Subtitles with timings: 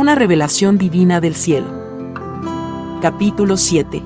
[0.00, 1.66] Una revelación divina del cielo.
[3.02, 4.02] Capítulo 7.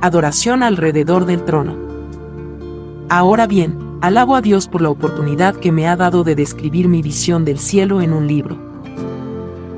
[0.00, 1.76] Adoración alrededor del trono.
[3.08, 7.02] Ahora bien, alabo a Dios por la oportunidad que me ha dado de describir mi
[7.02, 8.58] visión del cielo en un libro.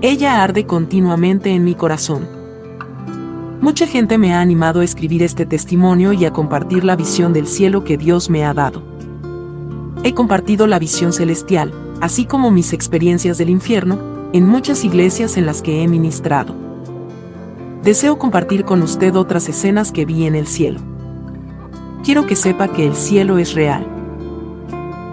[0.01, 2.27] Ella arde continuamente en mi corazón.
[3.61, 7.49] Mucha gente me ha animado a escribir este testimonio y a compartir la visión del
[7.49, 8.83] cielo que Dios me ha dado.
[10.05, 15.47] He compartido la visión celestial, así como mis experiencias del infierno, en muchas iglesias en
[15.47, 16.55] las que he ministrado.
[17.83, 20.81] Deseo compartir con usted otras escenas que vi en el cielo.
[22.05, 23.87] Quiero que sepa que el cielo es real.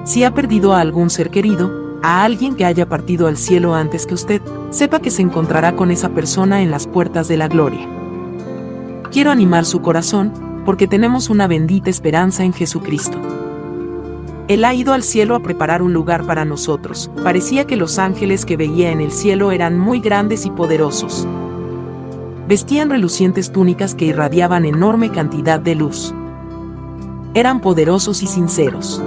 [0.06, 4.06] Si ha perdido a algún ser querido, a alguien que haya partido al cielo antes
[4.06, 7.88] que usted, sepa que se encontrará con esa persona en las puertas de la gloria.
[9.12, 10.34] Quiero animar su corazón,
[10.66, 13.18] porque tenemos una bendita esperanza en Jesucristo.
[14.50, 17.10] Él ha ido al cielo a preparar un lugar para nosotros.
[17.24, 21.26] Parecía que los ángeles que veía en el cielo eran muy grandes y poderosos.
[22.48, 26.14] Vestían relucientes túnicas que irradiaban enorme cantidad de luz.
[27.34, 29.02] Eran poderosos y sinceros.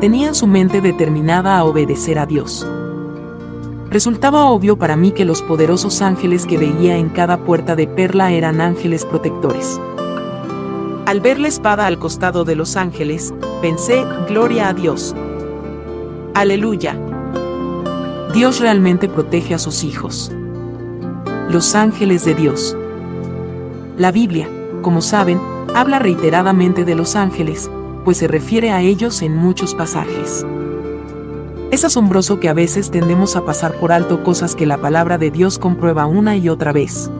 [0.00, 2.66] Tenían su mente determinada a obedecer a Dios.
[3.88, 8.32] Resultaba obvio para mí que los poderosos ángeles que veía en cada puerta de perla
[8.32, 9.80] eran ángeles protectores.
[11.08, 15.16] Al ver la espada al costado de los ángeles, pensé, gloria a Dios.
[16.34, 17.00] Aleluya.
[18.34, 20.30] Dios realmente protege a sus hijos.
[21.48, 22.76] Los ángeles de Dios.
[23.96, 24.50] La Biblia,
[24.82, 25.40] como saben,
[25.74, 27.70] habla reiteradamente de los ángeles,
[28.04, 30.44] pues se refiere a ellos en muchos pasajes.
[31.70, 35.30] Es asombroso que a veces tendemos a pasar por alto cosas que la palabra de
[35.30, 37.10] Dios comprueba una y otra vez.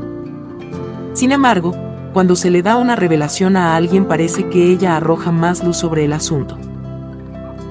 [1.14, 1.88] Sin embargo,
[2.19, 6.05] cuando se le da una revelación a alguien parece que ella arroja más luz sobre
[6.05, 6.58] el asunto.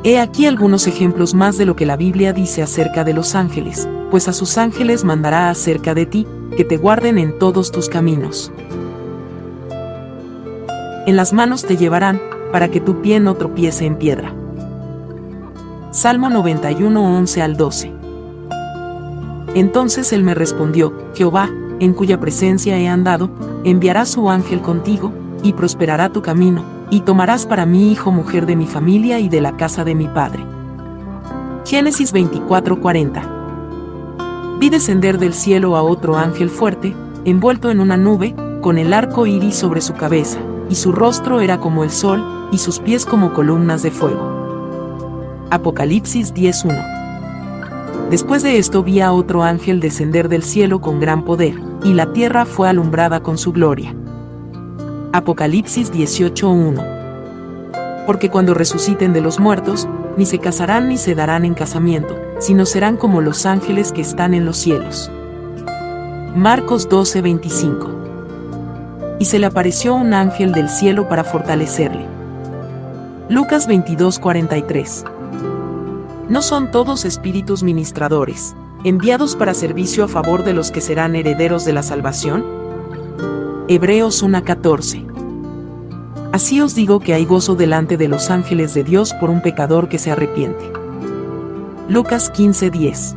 [0.05, 3.89] He aquí algunos ejemplos más de lo que la Biblia dice acerca de los ángeles,
[4.09, 8.53] pues a sus ángeles mandará acerca de ti, que te guarden en todos tus caminos.
[11.05, 12.21] En las manos te llevarán,
[12.53, 14.33] para que tu pie no tropiece en piedra.
[15.91, 17.91] Salmo 91, 11 al 12.
[19.55, 21.49] Entonces él me respondió, Jehová,
[21.79, 23.29] en cuya presencia he andado,
[23.63, 25.11] enviará su ángel contigo,
[25.43, 29.41] y prosperará tu camino, y tomarás para mí hijo mujer de mi familia y de
[29.41, 30.45] la casa de mi padre.
[31.65, 36.95] Génesis 24:40 Vi descender del cielo a otro ángel fuerte,
[37.25, 40.39] envuelto en una nube, con el arco iris sobre su cabeza,
[40.69, 45.45] y su rostro era como el sol, y sus pies como columnas de fuego.
[45.49, 46.97] Apocalipsis 10:1
[48.09, 52.11] Después de esto vi a otro ángel descender del cielo con gran poder, y la
[52.13, 53.95] tierra fue alumbrada con su gloria.
[55.13, 56.83] Apocalipsis 18:1
[58.05, 59.87] Porque cuando resuciten de los muertos,
[60.17, 64.33] ni se casarán ni se darán en casamiento, sino serán como los ángeles que están
[64.33, 65.11] en los cielos.
[66.35, 67.89] Marcos 12:25
[69.19, 72.05] Y se le apareció un ángel del cielo para fortalecerle.
[73.29, 75.05] Lucas 22:43
[76.29, 81.65] no son todos espíritus ministradores, enviados para servicio a favor de los que serán herederos
[81.65, 82.45] de la salvación?
[83.67, 85.05] Hebreos 1:14
[86.31, 89.89] Así os digo que hay gozo delante de los ángeles de Dios por un pecador
[89.89, 90.71] que se arrepiente.
[91.89, 93.15] Lucas 15:10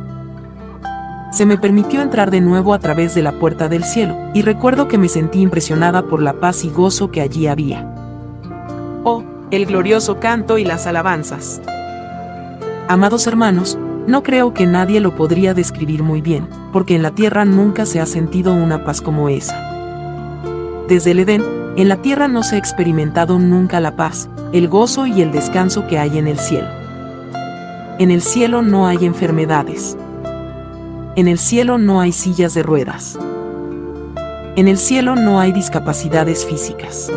[1.31, 4.87] Se me permitió entrar de nuevo a través de la puerta del cielo, y recuerdo
[4.87, 7.87] que me sentí impresionada por la paz y gozo que allí había.
[9.03, 11.61] Oh, el glorioso canto y las alabanzas.
[12.87, 13.77] Amados hermanos,
[14.07, 17.99] no creo que nadie lo podría describir muy bien, porque en la tierra nunca se
[17.99, 19.55] ha sentido una paz como esa.
[20.87, 21.43] Desde el Edén,
[21.77, 25.87] en la tierra no se ha experimentado nunca la paz, el gozo y el descanso
[25.87, 26.67] que hay en el cielo.
[27.99, 29.95] En el cielo no hay enfermedades.
[31.15, 33.17] En el cielo no hay sillas de ruedas.
[34.55, 37.11] En el cielo no hay discapacidades físicas.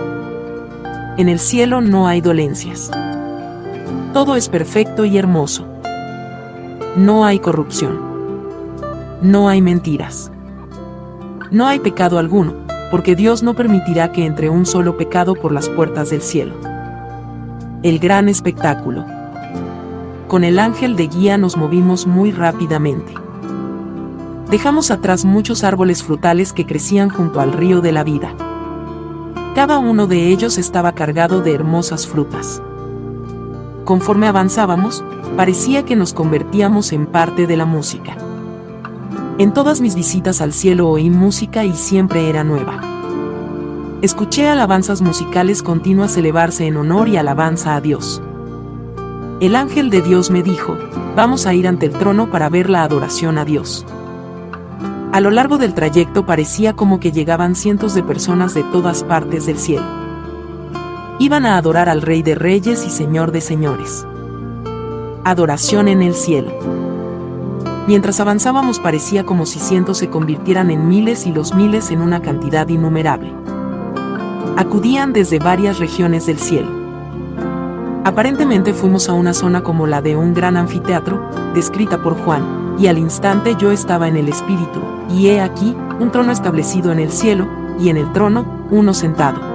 [1.16, 2.91] En el cielo no hay dolencias.
[4.12, 5.74] Todo es perfecto y hermoso.
[6.97, 7.99] No hay corrupción.
[9.21, 10.30] No hay mentiras.
[11.51, 12.54] No hay pecado alguno,
[12.92, 16.54] porque Dios no permitirá que entre un solo pecado por las puertas del cielo.
[17.83, 19.04] El gran espectáculo.
[20.28, 23.13] Con el ángel de guía nos movimos muy rápidamente.
[24.48, 28.33] Dejamos atrás muchos árboles frutales que crecían junto al río de la vida.
[29.57, 32.63] Cada uno de ellos estaba cargado de hermosas frutas.
[33.84, 35.04] Conforme avanzábamos,
[35.36, 38.16] parecía que nos convertíamos en parte de la música.
[39.36, 42.81] En todas mis visitas al cielo oí música y siempre era nueva.
[44.01, 48.22] Escuché alabanzas musicales continuas elevarse en honor y alabanza a Dios.
[49.41, 50.78] El ángel de Dios me dijo,
[51.15, 53.84] vamos a ir ante el trono para ver la adoración a Dios.
[55.13, 59.47] A lo largo del trayecto parecía como que llegaban cientos de personas de todas partes
[59.47, 60.03] del cielo.
[61.21, 64.05] Iban a adorar al Rey de Reyes y Señor de Señores.
[65.22, 66.51] Adoración en el cielo.
[67.87, 72.21] Mientras avanzábamos parecía como si cientos se convirtieran en miles y los miles en una
[72.21, 73.33] cantidad innumerable.
[74.57, 76.69] Acudían desde varias regiones del cielo.
[78.03, 82.89] Aparentemente fuimos a una zona como la de un gran anfiteatro, descrita por Juan, y
[82.89, 87.13] al instante yo estaba en el Espíritu, y he aquí, un trono establecido en el
[87.13, 87.47] cielo,
[87.78, 89.55] y en el trono, uno sentado.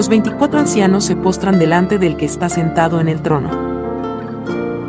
[0.00, 3.50] Los veinticuatro ancianos se postran delante del que está sentado en el trono.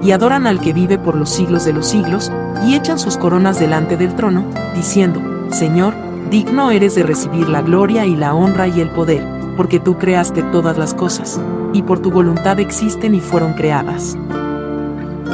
[0.02, 2.32] Y adoran al que vive por los siglos de los siglos,
[2.66, 5.20] y echan sus coronas delante del trono, diciendo,
[5.52, 5.94] Señor,
[6.30, 9.22] digno eres de recibir la gloria y la honra y el poder,
[9.58, 11.42] porque tú creaste todas las cosas,
[11.74, 14.18] y por tu voluntad existen y fueron creadas.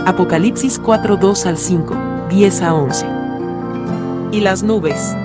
[0.08, 1.96] Apocalipsis 4, 2 al 5,
[2.32, 3.06] 10 a 11.
[4.32, 5.16] Y las nubes.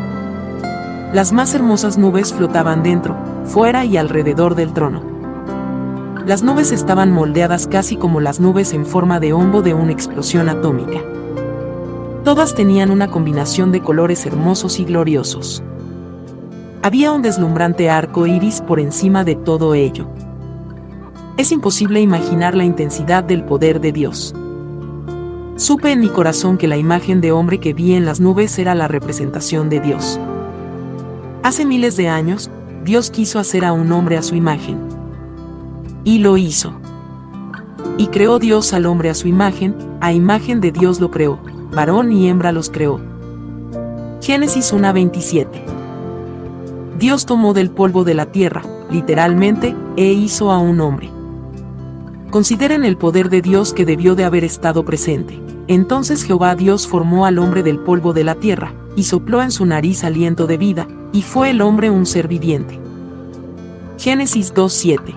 [1.14, 5.02] Las más hermosas nubes flotaban dentro, fuera y alrededor del trono.
[6.26, 10.48] Las nubes estaban moldeadas casi como las nubes en forma de hongo de una explosión
[10.48, 11.00] atómica.
[12.22, 15.64] Todas tenían una combinación de colores hermosos y gloriosos.
[16.82, 20.06] Había un deslumbrante arco iris por encima de todo ello.
[21.36, 24.32] Es imposible imaginar la intensidad del poder de Dios.
[25.56, 28.76] Supe en mi corazón que la imagen de hombre que vi en las nubes era
[28.76, 30.20] la representación de Dios.
[31.42, 32.51] Hace miles de años,
[32.84, 34.80] Dios quiso hacer a un hombre a su imagen.
[36.02, 36.72] Y lo hizo.
[37.96, 41.38] Y creó Dios al hombre a su imagen, a imagen de Dios lo creó,
[41.72, 43.00] varón y hembra los creó.
[44.20, 45.62] Génesis 1:27.
[46.98, 51.10] Dios tomó del polvo de la tierra, literalmente, e hizo a un hombre.
[52.30, 55.40] Consideren el poder de Dios que debió de haber estado presente.
[55.68, 59.66] Entonces Jehová Dios formó al hombre del polvo de la tierra, y sopló en su
[59.66, 62.78] nariz aliento de vida, y fue el hombre un ser viviente.
[63.98, 65.14] Génesis 2.7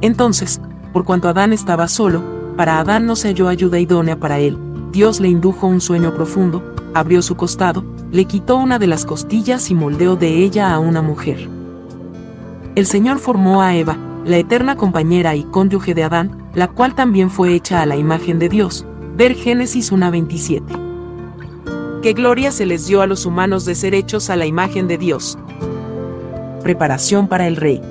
[0.00, 0.60] Entonces,
[0.92, 2.22] por cuanto Adán estaba solo,
[2.56, 4.58] para Adán no se halló ayuda idónea para él,
[4.92, 9.70] Dios le indujo un sueño profundo, abrió su costado, le quitó una de las costillas
[9.70, 11.48] y moldeó de ella a una mujer.
[12.74, 17.30] El Señor formó a Eva, la eterna compañera y cónyuge de Adán, la cual también
[17.30, 18.84] fue hecha a la imagen de Dios.
[19.16, 20.89] Ver Génesis 1.27.
[22.02, 24.96] ¿Qué gloria se les dio a los humanos de ser hechos a la imagen de
[24.96, 25.36] Dios?
[26.62, 27.82] Preparación para el Rey.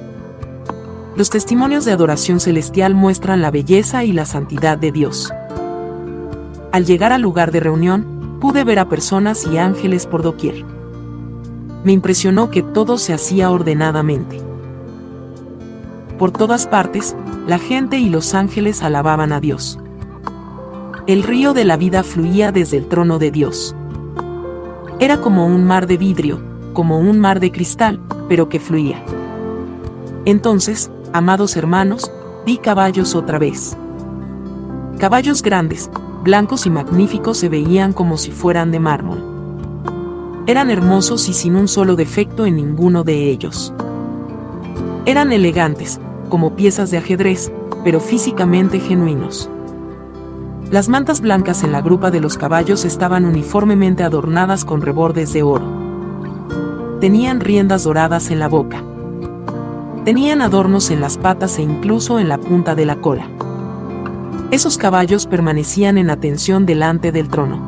[1.15, 5.31] Los testimonios de adoración celestial muestran la belleza y la santidad de Dios.
[6.71, 10.65] Al llegar al lugar de reunión, pude ver a personas y ángeles por doquier.
[11.83, 14.41] Me impresionó que todo se hacía ordenadamente.
[16.17, 17.15] Por todas partes,
[17.45, 19.77] la gente y los ángeles alababan a Dios.
[21.05, 23.75] El río de la vida fluía desde el trono de Dios.
[25.01, 26.41] Era como un mar de vidrio,
[26.73, 29.01] como un mar de cristal, pero que fluía.
[30.25, 32.11] Entonces, amados hermanos,
[32.45, 33.77] vi caballos otra vez.
[34.97, 35.89] Caballos grandes,
[36.25, 39.23] blancos y magníficos se veían como si fueran de mármol.
[40.47, 43.73] Eran hermosos y sin un solo defecto en ninguno de ellos.
[45.05, 47.53] Eran elegantes, como piezas de ajedrez,
[47.85, 49.49] pero físicamente genuinos.
[50.71, 55.41] Las mantas blancas en la grupa de los caballos estaban uniformemente adornadas con rebordes de
[55.41, 55.65] oro.
[57.01, 58.83] Tenían riendas doradas en la boca.
[60.05, 63.27] Tenían adornos en las patas e incluso en la punta de la cola.
[64.51, 67.59] Esos caballos permanecían en atención delante del trono.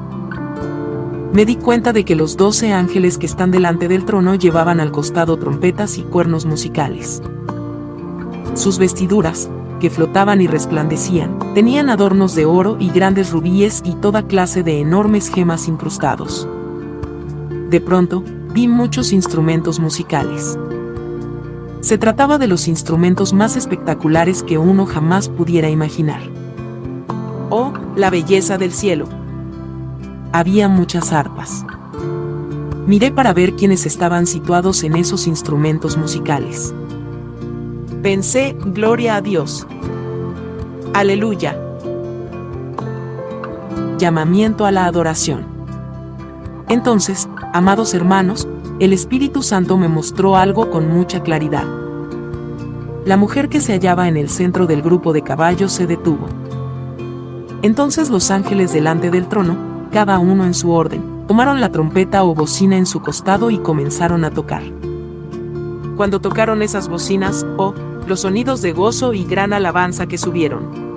[1.33, 4.91] Me di cuenta de que los doce ángeles que están delante del trono llevaban al
[4.91, 7.23] costado trompetas y cuernos musicales.
[8.53, 9.49] Sus vestiduras,
[9.81, 14.79] que flotaban y resplandecían, tenían adornos de oro y grandes rubíes y toda clase de
[14.79, 16.47] enormes gemas incrustados.
[17.69, 18.23] De pronto,
[18.53, 20.57] vi muchos instrumentos musicales.
[21.81, 26.21] Se trataba de los instrumentos más espectaculares que uno jamás pudiera imaginar.
[27.49, 29.09] Oh, la belleza del cielo.
[30.31, 31.65] Había muchas arpas.
[32.85, 36.73] Miré para ver quiénes estaban situados en esos instrumentos musicales.
[38.01, 39.67] Pensé, gloria a Dios.
[40.93, 41.57] Aleluya.
[43.97, 45.45] Llamamiento a la adoración.
[46.67, 48.45] Entonces, amados hermanos,
[48.79, 51.63] el Espíritu Santo me mostró algo con mucha claridad.
[53.05, 56.27] La mujer que se hallaba en el centro del grupo de caballos se detuvo.
[57.61, 59.55] Entonces los ángeles delante del trono,
[59.93, 64.25] cada uno en su orden, tomaron la trompeta o bocina en su costado y comenzaron
[64.25, 64.63] a tocar.
[65.95, 67.73] Cuando tocaron esas bocinas, oh,
[68.07, 70.91] los sonidos de gozo y gran alabanza que subieron.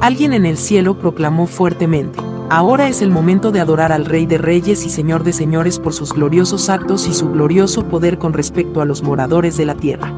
[0.00, 2.20] Alguien en el cielo proclamó fuertemente,
[2.50, 5.94] Ahora es el momento de adorar al Rey de Reyes y Señor de Señores por
[5.94, 10.12] sus gloriosos actos y su glorioso poder con respecto a los moradores de la tierra.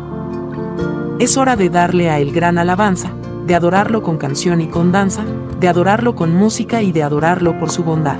[1.21, 3.13] Es hora de darle a Él gran alabanza,
[3.47, 5.25] de adorarlo con canción y con danza,
[5.61, 8.19] de adorarlo con música y de adorarlo por su bondad.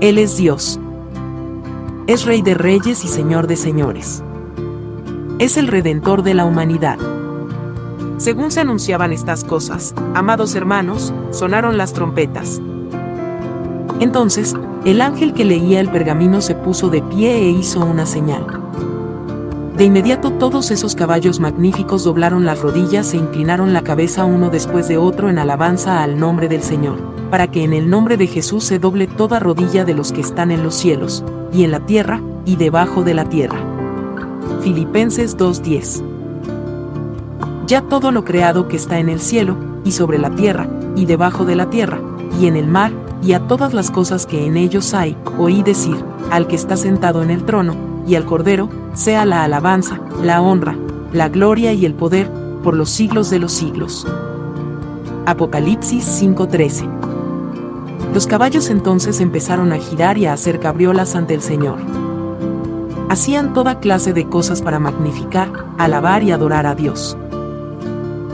[0.00, 0.78] Él es Dios.
[2.06, 4.22] Es Rey de Reyes y Señor de Señores.
[5.38, 6.98] Es el Redentor de la humanidad.
[8.16, 12.60] Según se anunciaban estas cosas, amados hermanos, sonaron las trompetas.
[14.00, 18.44] Entonces, el ángel que leía el pergamino se puso de pie e hizo una señal.
[19.76, 24.88] De inmediato todos esos caballos magníficos doblaron las rodillas e inclinaron la cabeza uno después
[24.88, 26.98] de otro en alabanza al nombre del Señor,
[27.30, 30.50] para que en el nombre de Jesús se doble toda rodilla de los que están
[30.50, 33.67] en los cielos, y en la tierra, y debajo de la tierra.
[34.62, 36.18] Filipenses 2.10
[37.68, 41.44] ya todo lo creado que está en el cielo, y sobre la tierra, y debajo
[41.44, 42.00] de la tierra,
[42.40, 46.02] y en el mar, y a todas las cosas que en ellos hay, oí decir,
[46.30, 50.76] al que está sentado en el trono, y al Cordero, sea la alabanza, la honra,
[51.12, 52.30] la gloria y el poder,
[52.62, 54.06] por los siglos de los siglos.
[55.26, 56.88] Apocalipsis 5:13
[58.14, 61.76] Los caballos entonces empezaron a girar y a hacer cabriolas ante el Señor.
[63.08, 67.16] Hacían toda clase de cosas para magnificar, alabar y adorar a Dios.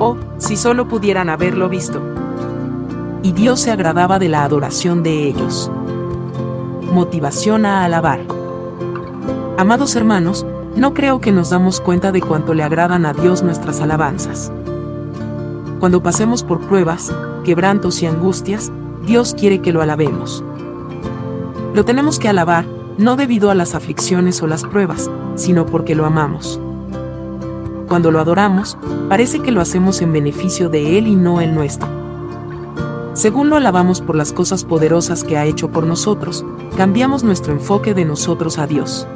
[0.01, 2.03] Oh, si solo pudieran haberlo visto.
[3.23, 5.71] Y Dios se agradaba de la adoración de ellos.
[6.93, 8.21] Motivación a alabar.
[9.57, 13.81] Amados hermanos, no creo que nos damos cuenta de cuánto le agradan a Dios nuestras
[13.81, 14.51] alabanzas.
[15.79, 17.15] Cuando pasemos por pruebas,
[17.45, 18.73] quebrantos y angustias,
[19.07, 20.43] Dios quiere que lo alabemos.
[21.75, 22.65] Lo tenemos que alabar,
[22.99, 26.61] no debido a las aflicciones o las pruebas, sino porque lo amamos
[27.95, 28.77] cuando lo adoramos,
[29.09, 31.87] parece que lo hacemos en beneficio de Él y no el nuestro.
[33.13, 36.45] Según lo alabamos por las cosas poderosas que ha hecho por nosotros,
[36.77, 39.07] cambiamos nuestro enfoque de nosotros a Dios.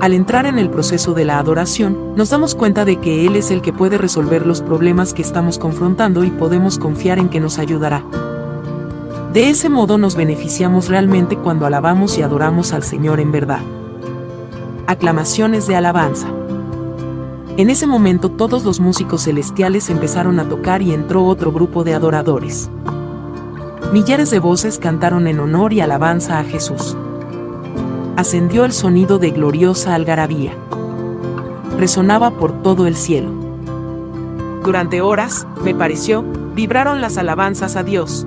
[0.00, 3.52] Al entrar en el proceso de la adoración, nos damos cuenta de que Él es
[3.52, 7.60] el que puede resolver los problemas que estamos confrontando y podemos confiar en que nos
[7.60, 8.02] ayudará.
[9.32, 13.60] De ese modo nos beneficiamos realmente cuando alabamos y adoramos al Señor en verdad.
[14.86, 16.28] Aclamaciones de alabanza.
[17.56, 21.94] En ese momento todos los músicos celestiales empezaron a tocar y entró otro grupo de
[21.94, 22.68] adoradores.
[23.90, 26.94] Millares de voces cantaron en honor y alabanza a Jesús.
[28.16, 30.52] Ascendió el sonido de gloriosa algarabía.
[31.78, 33.30] Resonaba por todo el cielo.
[34.62, 36.22] Durante horas, me pareció,
[36.54, 38.26] vibraron las alabanzas a Dios.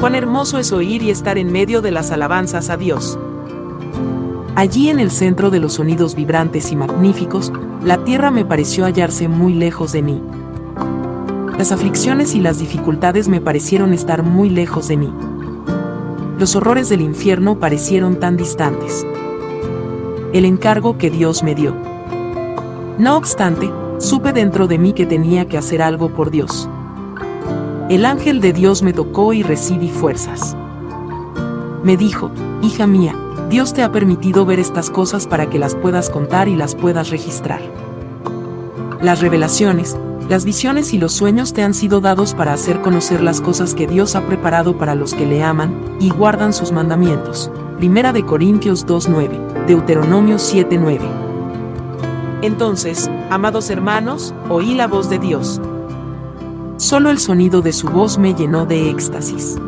[0.00, 3.18] Cuán hermoso es oír y estar en medio de las alabanzas a Dios.
[4.56, 7.52] Allí en el centro de los sonidos vibrantes y magníficos,
[7.84, 10.22] la tierra me pareció hallarse muy lejos de mí.
[11.58, 15.12] Las aflicciones y las dificultades me parecieron estar muy lejos de mí.
[16.38, 19.06] Los horrores del infierno parecieron tan distantes.
[20.32, 21.74] El encargo que Dios me dio.
[22.96, 26.70] No obstante, supe dentro de mí que tenía que hacer algo por Dios.
[27.90, 30.56] El ángel de Dios me tocó y recibí fuerzas.
[31.82, 32.30] Me dijo,
[32.62, 33.16] hija mía,
[33.48, 37.10] Dios te ha permitido ver estas cosas para que las puedas contar y las puedas
[37.10, 37.60] registrar.
[39.02, 43.40] Las revelaciones, las visiones y los sueños te han sido dados para hacer conocer las
[43.40, 47.50] cosas que Dios ha preparado para los que le aman y guardan sus mandamientos.
[47.78, 51.00] Primera de Corintios 2.9, Deuteronomio 7.9.
[52.42, 55.60] Entonces, amados hermanos, oí la voz de Dios.
[56.80, 59.58] Solo el sonido de su voz me llenó de éxtasis.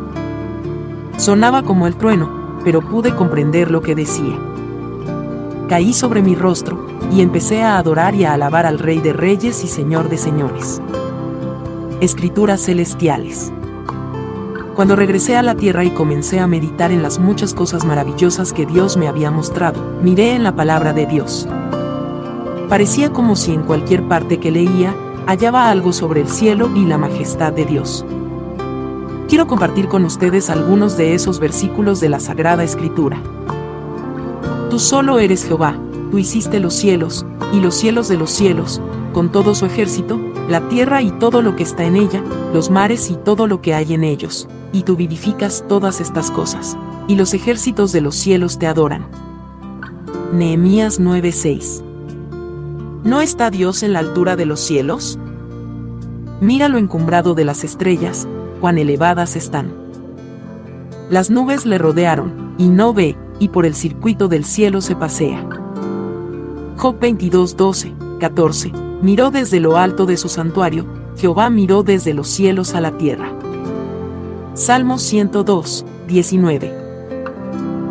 [1.17, 4.35] Sonaba como el trueno, pero pude comprender lo que decía.
[5.69, 9.63] Caí sobre mi rostro, y empecé a adorar y a alabar al Rey de Reyes
[9.63, 10.81] y Señor de Señores.
[12.01, 13.53] Escrituras celestiales.
[14.75, 18.65] Cuando regresé a la tierra y comencé a meditar en las muchas cosas maravillosas que
[18.65, 21.47] Dios me había mostrado, miré en la palabra de Dios.
[22.69, 26.97] Parecía como si en cualquier parte que leía, hallaba algo sobre el cielo y la
[26.97, 28.05] majestad de Dios
[29.33, 33.19] quiero compartir con ustedes algunos de esos versículos de la Sagrada Escritura.
[34.69, 35.75] Tú solo eres Jehová,
[36.11, 38.79] tú hiciste los cielos, y los cielos de los cielos,
[39.11, 43.09] con todo su ejército, la tierra y todo lo que está en ella, los mares
[43.09, 46.77] y todo lo que hay en ellos, y tú vivificas todas estas cosas.
[47.07, 49.07] y los ejércitos de los cielos te adoran.
[50.31, 51.83] Nehemías 9:6
[53.03, 55.19] ¿No está Dios en la altura de los cielos?
[56.39, 58.29] Mira lo encumbrado de las estrellas,
[58.61, 59.73] cuán elevadas están.
[61.09, 65.45] Las nubes le rodearon, y no ve, y por el circuito del cielo se pasea.
[66.77, 68.71] Job 22, 12, 14.
[69.01, 70.85] Miró desde lo alto de su santuario,
[71.17, 73.33] Jehová miró desde los cielos a la tierra.
[74.53, 76.73] Salmos 102, 19.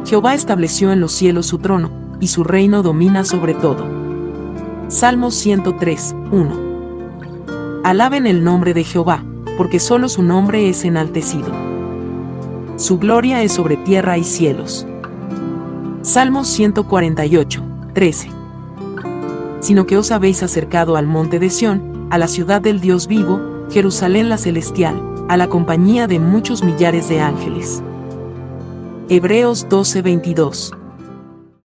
[0.07, 4.02] Jehová estableció en los cielos su trono, y su reino domina sobre todo.
[4.89, 6.61] Salmos 103, 1.
[7.83, 9.25] Alaben el nombre de Jehová,
[9.57, 11.51] porque solo su nombre es enaltecido.
[12.77, 14.87] Su gloria es sobre tierra y cielos.
[16.03, 17.63] Salmos 148,
[17.95, 18.29] 13.
[19.61, 23.41] Sino que os habéis acercado al monte de Sión, a la ciudad del Dios vivo,
[23.71, 27.83] Jerusalén la celestial, a la compañía de muchos millares de ángeles.
[29.09, 30.82] Hebreos 12:22